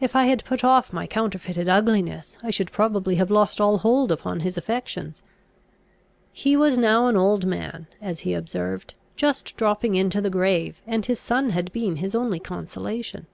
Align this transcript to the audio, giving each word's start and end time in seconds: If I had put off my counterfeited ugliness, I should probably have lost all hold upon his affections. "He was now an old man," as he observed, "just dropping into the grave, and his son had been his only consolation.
If 0.00 0.16
I 0.16 0.24
had 0.26 0.44
put 0.44 0.64
off 0.64 0.92
my 0.92 1.06
counterfeited 1.06 1.68
ugliness, 1.68 2.36
I 2.42 2.50
should 2.50 2.72
probably 2.72 3.14
have 3.14 3.30
lost 3.30 3.60
all 3.60 3.78
hold 3.78 4.10
upon 4.10 4.40
his 4.40 4.58
affections. 4.58 5.22
"He 6.32 6.56
was 6.56 6.76
now 6.76 7.06
an 7.06 7.16
old 7.16 7.46
man," 7.46 7.86
as 8.00 8.22
he 8.26 8.34
observed, 8.34 8.94
"just 9.14 9.56
dropping 9.56 9.94
into 9.94 10.20
the 10.20 10.30
grave, 10.30 10.82
and 10.84 11.06
his 11.06 11.20
son 11.20 11.50
had 11.50 11.72
been 11.72 11.94
his 12.02 12.16
only 12.16 12.40
consolation. 12.40 13.28